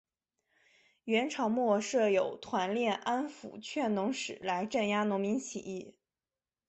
[1.03, 5.95] 元朝末设有团练安辅劝农使来镇压农民起义。